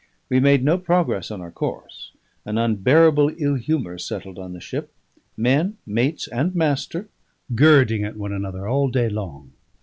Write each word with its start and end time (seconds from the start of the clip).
We 0.29 0.39
made 0.39 0.63
no 0.63 0.79
progress 0.79 1.29
on 1.29 1.41
our 1.41 1.51
course. 1.51 2.09
An 2.43 2.57
unbearable 2.57 3.33
ill 3.37 3.53
humour 3.53 3.99
settled 3.99 4.39
on 4.39 4.53
the 4.53 4.59
ship: 4.59 4.91
men, 5.37 5.77
mates, 5.85 6.27
and 6.27 6.55
master, 6.55 7.09
girding 7.53 8.03
at 8.03 8.17
one 8.17 8.33
another 8.33 8.67
all 8.67 8.89
day 8.89 9.09
long. 9.09 9.51